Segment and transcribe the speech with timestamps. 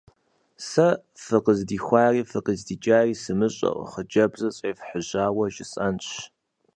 [0.67, 0.87] Сэ,
[1.23, 6.07] фыкъыздихуари фыкъыздикӀари сымыщӀэу, хъыджэбзыр сфӀефхьэжьауэ жысӀэнщ.